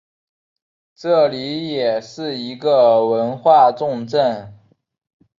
[0.95, 4.51] 这里也是一个文化重镇。